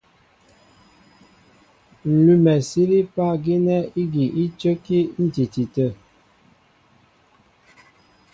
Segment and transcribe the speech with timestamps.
[2.11, 5.89] Ǹ lʉ́mɛ sílípá gínɛ́ ígi í cə́kí á ǹtiti tə̂.